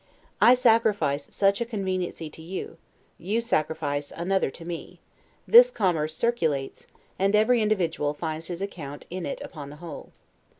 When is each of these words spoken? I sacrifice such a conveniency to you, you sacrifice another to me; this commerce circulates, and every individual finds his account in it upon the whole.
I 0.41 0.55
sacrifice 0.55 1.27
such 1.29 1.61
a 1.61 1.65
conveniency 1.65 2.27
to 2.31 2.41
you, 2.41 2.77
you 3.19 3.39
sacrifice 3.39 4.11
another 4.11 4.49
to 4.49 4.65
me; 4.65 4.99
this 5.47 5.69
commerce 5.69 6.15
circulates, 6.15 6.87
and 7.19 7.35
every 7.35 7.61
individual 7.61 8.15
finds 8.15 8.47
his 8.47 8.63
account 8.63 9.05
in 9.11 9.27
it 9.27 9.39
upon 9.41 9.69
the 9.69 9.75
whole. 9.75 10.11